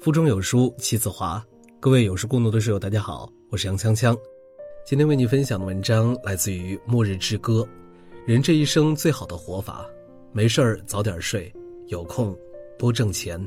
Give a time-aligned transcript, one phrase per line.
[0.00, 1.44] 腹中有书气自华，
[1.78, 4.18] 各位有书共读的书友，大家好，我是杨锵锵。
[4.82, 7.60] 今天为你分享的文章来自于《末日之歌》，
[8.26, 9.84] 人这一生最好的活法，
[10.32, 11.52] 没事儿早点睡，
[11.88, 12.34] 有空
[12.78, 13.38] 多挣钱。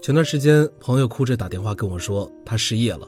[0.00, 3.06] 前段时间，朋友哭着打电话跟我说，他失业了。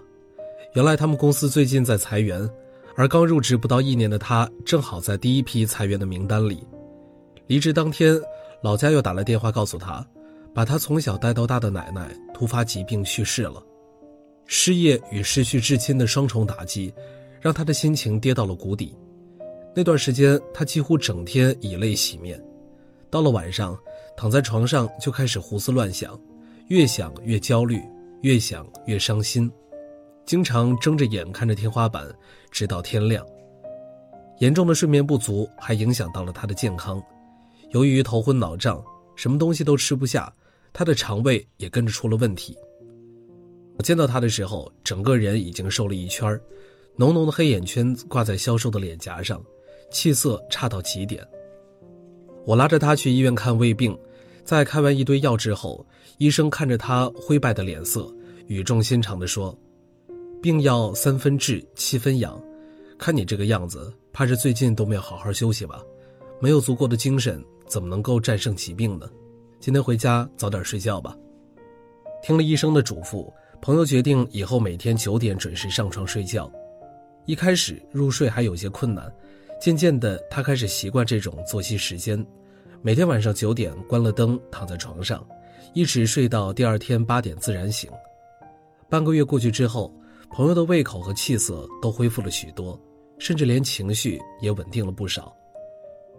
[0.75, 2.47] 原来他们公司最近在裁员，
[2.95, 6.63] 而刚入职不到一年的他，正好在第一批裁员的名单里。
[7.47, 8.21] 离职当天，
[8.63, 10.07] 老家又打来电话告诉他。
[10.55, 13.63] 把他从小带到大的奶奶突发疾病去世了，
[14.47, 16.93] 失业与失去至亲的双重打击，
[17.41, 18.95] 让他的心情跌到了谷底。
[19.75, 22.43] 那段时间，他几乎整天以泪洗面。
[23.09, 23.79] 到了晚上，
[24.17, 26.21] 躺在床上就开始胡思乱想，
[26.69, 27.81] 越想越焦虑，
[28.21, 29.51] 越想越伤心，
[30.27, 32.07] 经常睁着眼看着天花板，
[32.51, 33.25] 直到天亮。
[34.39, 37.03] 严重的睡眠不足还影响到了他的健康，
[37.71, 38.83] 由于头昏脑胀，
[39.17, 40.31] 什么东西都吃不下。
[40.73, 42.57] 他的肠胃也跟着出了问题。
[43.77, 46.39] 我见到他的时候，整个人已经瘦了一圈
[46.97, 49.43] 浓浓的黑眼圈挂在消瘦的脸颊上，
[49.91, 51.27] 气色差到极点。
[52.45, 53.97] 我拉着他去医院看胃病，
[54.45, 55.87] 在开完一堆药之后，
[56.19, 58.13] 医生看着他灰败的脸色，
[58.47, 59.57] 语重心长地说
[60.43, 62.39] ：“病要三分治，七分养，
[62.99, 65.83] 看你这个样子，怕是最近都没有好好休息吧？
[66.41, 69.09] 没有足够的精神，怎么能够战胜疾病呢？”
[69.63, 71.17] 今天回家早点睡觉吧。
[72.21, 76.51] 听了医生的嘱咐，朋友决定以后每天九点准时上床睡觉。
[77.27, 79.09] 一开始入睡还有些困难，
[79.61, 82.27] 渐渐的他开始习惯这种作息时间，
[82.81, 85.25] 每天晚上九点关了灯，躺在床上，
[85.75, 87.89] 一直睡到第二天八点自然醒。
[88.91, 89.95] 半个月过去之后，
[90.33, 92.77] 朋友的胃口和气色都恢复了许多，
[93.17, 95.33] 甚至连情绪也稳定了不少。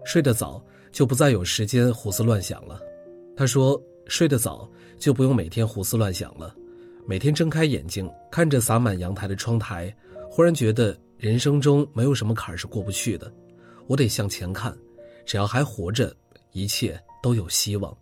[0.06, 2.80] 睡得早，就不再有时间胡思乱想了。
[3.36, 6.56] 他说：“睡得早，就不用每天胡思乱想了。
[7.06, 9.94] 每天睁开眼睛，看着洒满阳台的窗台，
[10.30, 13.34] 忽然觉得人生中没有什么坎儿是过不去的。
[13.88, 14.78] 我得向前看，
[15.26, 16.16] 只要还活着，
[16.52, 17.96] 一切都有希望。”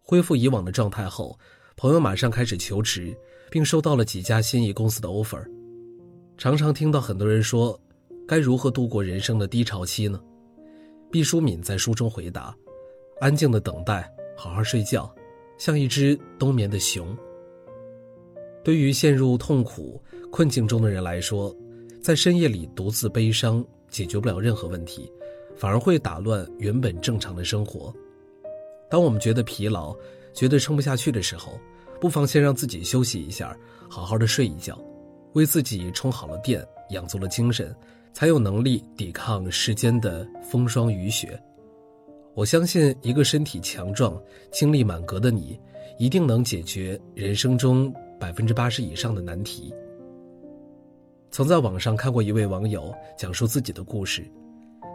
[0.00, 1.36] 恢复以往的状态后，
[1.76, 3.12] 朋友马上开始求职，
[3.50, 5.44] 并收到了几家心仪公司的 offer。
[6.38, 7.78] 常常听到很多人说
[8.28, 10.20] ：“该如何度过人生的低潮期呢？”
[11.10, 12.56] 毕淑敏在书中回答。
[13.18, 15.10] 安静的等待，好好睡觉，
[15.56, 17.16] 像一只冬眠的熊。
[18.62, 21.54] 对于陷入痛苦困境中的人来说，
[22.02, 25.10] 在深夜里独自悲伤，解决不了任何问题，
[25.56, 27.94] 反而会打乱原本正常的生活。
[28.90, 29.96] 当我们觉得疲劳，
[30.34, 31.58] 觉得撑不下去的时候，
[31.98, 33.56] 不妨先让自己休息一下，
[33.88, 34.78] 好好的睡一觉，
[35.32, 37.74] 为自己充好了电，养足了精神，
[38.12, 41.40] 才有能力抵抗世间的风霜雨雪。
[42.36, 45.58] 我相信，一个身体强壮、精力满格的你，
[45.98, 49.74] 一定能解决人生中百分之八十以上的难题。
[51.30, 54.30] 曾在网上看过一位网友讲述自己的故事，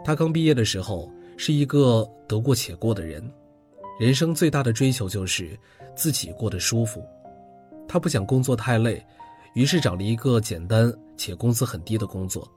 [0.04, 3.28] 他刚毕业的时候是一个得过且过的人，
[3.98, 5.58] 人生最大的追求就是
[5.96, 7.04] 自己过得舒服。
[7.88, 9.04] 他不想工作太累，
[9.56, 12.48] 于是找了一个简单且工资很低的工作。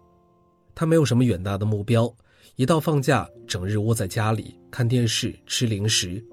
[0.76, 2.08] 他没有什么远大的目标。
[2.56, 6.24] 一到放假，整日窝在家里看电视、吃零食。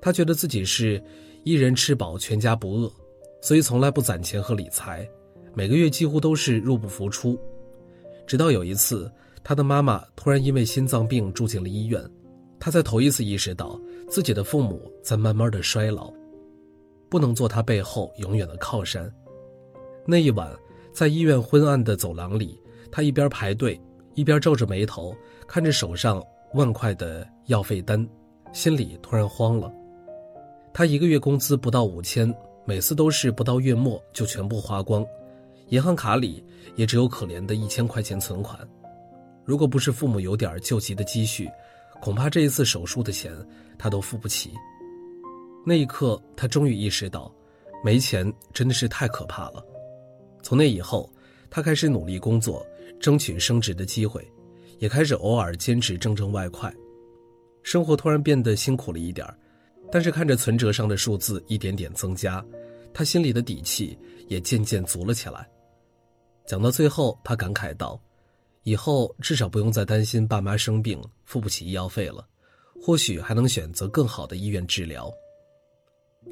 [0.00, 1.02] 他觉得自己是
[1.44, 2.92] 一人吃饱全家不饿，
[3.40, 5.08] 所以从来不攒钱和理财，
[5.54, 7.38] 每个月几乎都是入不敷出。
[8.26, 9.10] 直到有一次，
[9.42, 12.02] 他的妈妈突然因为心脏病住进了医院，
[12.58, 16.12] 他才头一次意识到自己的父母在慢慢的衰老，
[17.08, 19.10] 不能做他背后永远的靠山。
[20.06, 20.50] 那一晚，
[20.92, 23.80] 在医院昏暗的走廊里，他一边排队。
[24.14, 25.14] 一边皱着眉头
[25.46, 28.08] 看着手上万块的药费单，
[28.52, 29.72] 心里突然慌了。
[30.72, 32.32] 他一个月工资不到五千，
[32.64, 35.04] 每次都是不到月末就全部花光，
[35.68, 36.44] 银行卡里
[36.76, 38.58] 也只有可怜的一千块钱存款。
[39.44, 41.50] 如果不是父母有点救急的积蓄，
[42.00, 43.32] 恐怕这一次手术的钱
[43.76, 44.52] 他都付不起。
[45.66, 47.32] 那一刻，他终于意识到，
[47.84, 49.64] 没钱真的是太可怕了。
[50.42, 51.10] 从那以后，
[51.50, 52.64] 他开始努力工作。
[53.04, 54.26] 争取升职的机会，
[54.78, 56.74] 也开始偶尔兼职挣挣外快，
[57.62, 59.26] 生活突然变得辛苦了一点
[59.92, 62.42] 但是看着存折上的数字一点点增加，
[62.94, 65.46] 他心里的底气也渐渐足了起来。
[66.46, 68.00] 讲到最后，他感慨道
[68.64, 72.26] ：“以后至少不用再担心爸妈生病付不起医药费了，
[72.80, 75.12] 或许还能选择更好的医院治疗。”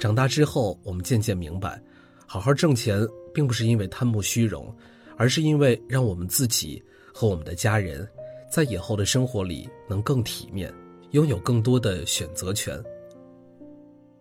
[0.00, 1.78] 长大之后，我们渐渐明白，
[2.26, 4.74] 好好挣钱并不是因为贪慕虚荣。
[5.16, 6.82] 而是因为让我们自己
[7.12, 8.08] 和我们的家人，
[8.50, 10.72] 在以后的生活里能更体面，
[11.10, 12.82] 拥有更多的选择权。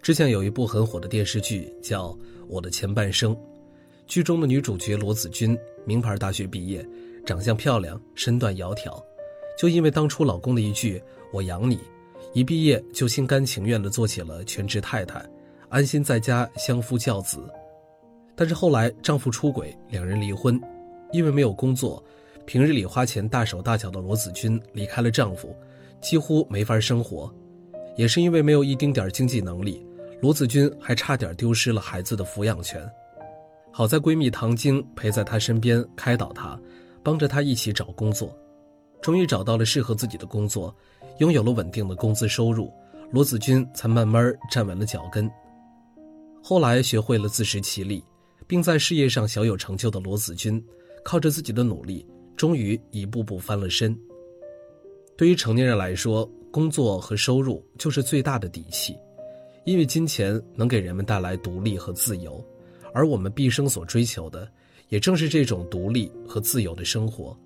[0.02, 2.10] 之前有一部很火的电视剧叫
[2.48, 3.36] 《我的前半生》，
[4.08, 6.84] 剧中的女主角罗子君，名牌大学毕业，
[7.26, 9.02] 长相漂亮，身段窈窕，
[9.58, 11.02] 就因为当初老公的一句
[11.32, 11.80] “我养你”，
[12.34, 15.24] 一毕业就心甘情愿地做起了全职太太，
[15.70, 17.38] 安心在家相夫教子。
[18.36, 20.60] 但是后来丈夫出轨，两人离婚，
[21.12, 22.04] 因为没有工作，
[22.46, 25.56] 平日里花钱大手大脚的罗子君离开了丈夫，
[26.02, 27.34] 几乎没法生活，
[27.96, 29.86] 也是因为没有一丁点经济能力。
[30.22, 32.88] 罗子君还差点丢失了孩子的抚养权，
[33.72, 36.60] 好在闺蜜唐晶陪在她身边开导她，
[37.02, 38.32] 帮着她一起找工作，
[39.02, 40.76] 终于找到了适合自己的工作，
[41.18, 42.72] 拥有了稳定的工资收入，
[43.12, 45.28] 罗子君才慢慢站稳了脚跟。
[46.44, 48.04] 后来学会了自食其力，
[48.46, 50.64] 并在事业上小有成就的罗子君，
[51.04, 52.06] 靠着自己的努力，
[52.36, 53.98] 终于一步步翻了身。
[55.18, 58.96] 对于成年人来说，工作和收入就是最大的底气。
[59.64, 62.44] 因为金钱能给人们带来独立和自由，
[62.96, 64.50] 而我们毕生所追求的，
[64.90, 67.38] 也正是这种独立和自由的生活。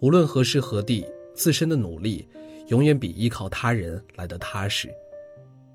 [0.00, 2.26] 无论何时何地，自身的努力
[2.68, 4.88] 永远比依靠他人来得踏实。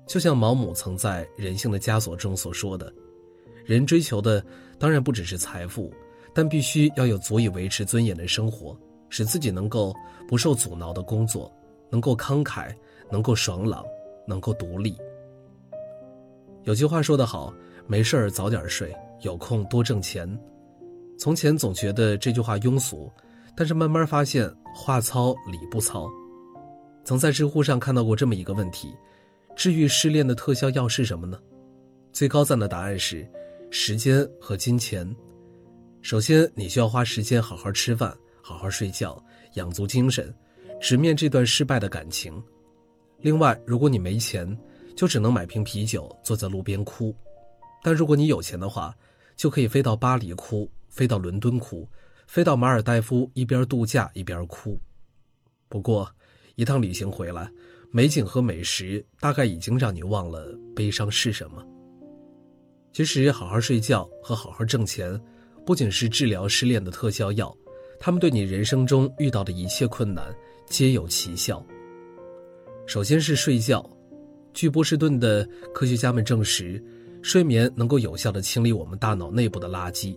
[0.04, 2.92] 就像毛姆曾在《人性的枷锁》中所说的
[3.64, 4.44] ：“人追求的
[4.80, 5.94] 当然不只是财富，
[6.34, 8.76] 但必须要有足以维持尊严的生活，
[9.08, 9.94] 使自己能够
[10.26, 11.52] 不受阻挠的工作，
[11.90, 12.74] 能够慷慨，
[13.10, 13.84] 能够爽朗，
[14.26, 14.96] 能够独立。”
[16.64, 17.52] 有句话说得好，
[17.86, 20.38] 没事儿早点睡，有空多挣钱。
[21.18, 23.10] 从前总觉得这句话庸俗，
[23.56, 26.08] 但是慢慢发现话糙理不糙。
[27.04, 28.94] 曾在知乎上看到过这么一个问题：
[29.54, 31.38] 治愈失恋的特效药是什么呢？
[32.12, 33.28] 最高赞的答案是
[33.70, 35.04] 时间和金钱。
[36.02, 38.12] 首先，你需要花时间好好吃饭，
[38.42, 40.34] 好好睡觉，养足精神，
[40.80, 42.42] 直面这段失败的感情。
[43.20, 44.58] 另外，如果你没钱，
[44.96, 47.14] 就只能买瓶啤酒，坐在路边哭。
[47.84, 48.92] 但如果你有钱的话，
[49.36, 51.88] 就可以飞到巴黎哭，飞到伦敦哭，
[52.26, 54.76] 飞到马尔代夫，一边度假一边哭。
[55.68, 56.12] 不过，
[56.56, 57.48] 一趟旅行回来，
[57.92, 61.64] 美景和美食大概已经让你忘了悲伤是什么。
[62.92, 65.18] 其实，好好睡觉和好好挣钱，
[65.64, 67.54] 不仅是治疗失恋的特效药，
[68.00, 70.34] 他们对你人生中遇到的一切困难
[70.66, 71.64] 皆有奇效。
[72.86, 73.88] 首先是睡觉。
[74.52, 76.82] 据波士顿的科学家们证实，
[77.22, 80.16] 睡眠能够有效地清理我们大脑内部的垃圾。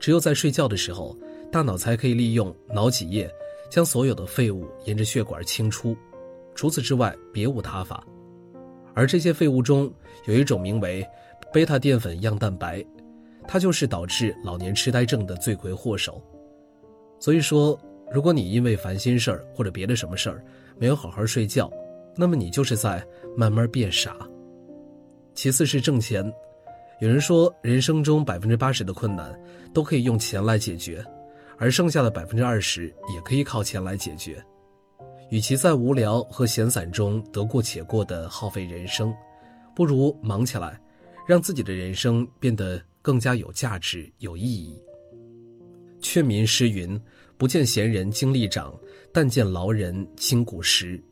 [0.00, 1.16] 只有在睡觉的时候，
[1.52, 3.30] 大脑才可以利用脑脊液
[3.70, 5.96] 将所有的废物沿着血管清出。
[6.54, 8.04] 除此之外，别无他法。
[8.94, 9.92] 而这些废物中
[10.24, 11.06] 有一种名为
[11.52, 12.84] 贝塔淀粉样蛋白，
[13.48, 16.22] 它就是导致老年痴呆症的罪魁祸首。
[17.18, 17.76] 所以说，
[18.12, 20.44] 如果你因为烦心事儿或者别的什么事儿
[20.78, 21.72] 没有好好睡觉，
[22.14, 23.02] 那么你就是在
[23.36, 24.14] 慢慢变傻。
[25.34, 26.24] 其次是挣钱，
[27.00, 29.32] 有人说人生中百分之八十的困难
[29.72, 31.04] 都可以用钱来解决，
[31.56, 34.44] 而剩下的百分之二十也可以靠钱来解决。
[35.30, 39.14] 与其在无聊和闲散中得过且过的耗费人生，
[39.76, 40.80] 不如忙起来，
[41.26, 44.78] 让自己的人生变得更加有价值、有意义。
[46.02, 47.00] 劝民诗云
[47.38, 48.78] ：“不见闲人精力长，
[49.14, 51.02] 但见劳人筋骨实。”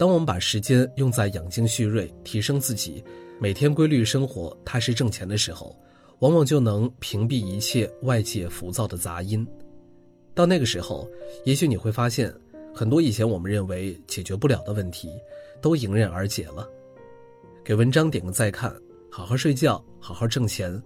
[0.00, 3.04] 当我们把时间用在养精蓄锐、提升自己、
[3.38, 5.78] 每天规律生活、踏实挣钱的时候，
[6.20, 9.46] 往往就能屏蔽一切外界浮躁的杂音。
[10.34, 11.06] 到那个时候，
[11.44, 12.34] 也许你会发现，
[12.74, 15.10] 很多以前我们认为解决不了的问题，
[15.60, 16.66] 都迎刃而解了。
[17.62, 18.74] 给文章点个再看，
[19.10, 20.82] 好好睡觉，好好挣钱，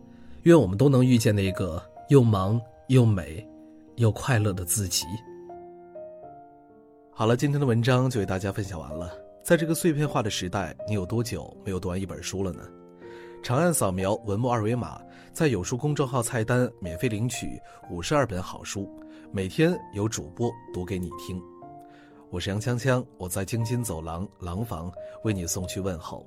[0.48, 3.46] 愿我们都能遇见那个又忙又美
[3.96, 5.04] 又快乐的自己。
[7.12, 9.12] 好了，今天的文章就为大家分享完了。
[9.44, 12.62] 在这个碎片化的时代，你有多久没有读完一本书了呢？
[13.42, 14.98] 长按扫描文末二维码，
[15.34, 18.90] 在有书公众号菜单免费领取五十二本好书，
[19.30, 21.38] 每天有主播读给你听。
[22.30, 24.90] 我是杨锵锵，我在京津走廊廊坊
[25.24, 26.26] 为你送去问候。